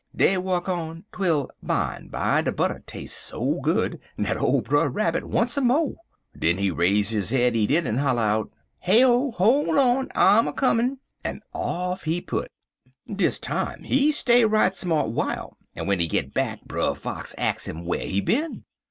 "Dey 0.15 0.35
wuk 0.35 0.67
on 0.67 1.03
twel 1.11 1.47
bimeby 1.63 2.43
de 2.45 2.51
butter 2.51 2.81
tas'e 2.87 3.07
so 3.07 3.59
good 3.61 3.99
dat 4.19 4.35
ole 4.35 4.61
Brer 4.63 4.89
Rabbit 4.89 5.25
want 5.29 5.51
some 5.51 5.67
mo'. 5.67 5.93
Den 6.35 6.57
he 6.57 6.71
raise 6.71 7.11
up 7.11 7.17
his 7.17 7.29
head, 7.29 7.53
he 7.53 7.67
did, 7.67 7.85
en 7.85 7.97
holler 7.99 8.23
out: 8.23 8.51
"'Heyo! 8.79 9.31
Hol' 9.33 9.79
on! 9.79 10.09
I'm 10.15 10.47
a 10.47 10.53
comin'!' 10.53 10.97
en 11.23 11.41
off 11.53 12.05
he 12.05 12.19
put. 12.19 12.49
"Dis 13.15 13.37
time 13.37 13.83
he 13.83 14.11
stay 14.11 14.43
right 14.43 14.75
smart 14.75 15.09
w'ile, 15.13 15.55
en 15.75 15.83
w'en 15.83 15.99
he 15.99 16.07
git 16.07 16.33
back 16.33 16.63
Brer 16.65 16.95
Fox 16.95 17.35
ax 17.37 17.67
him 17.67 17.85
whar 17.85 17.97
he 17.99 18.21
bin. 18.21 18.63